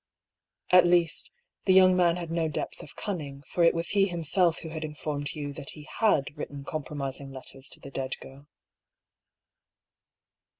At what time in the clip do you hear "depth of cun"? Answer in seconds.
2.47-3.19